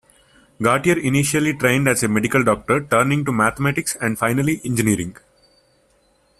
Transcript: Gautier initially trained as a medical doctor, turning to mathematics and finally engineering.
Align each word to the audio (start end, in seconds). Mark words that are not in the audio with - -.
Gautier 0.59 0.97
initially 0.97 1.53
trained 1.55 1.87
as 1.87 2.01
a 2.01 2.07
medical 2.07 2.43
doctor, 2.43 2.81
turning 2.81 3.23
to 3.23 3.31
mathematics 3.31 3.95
and 4.01 4.17
finally 4.17 4.59
engineering. 4.65 5.15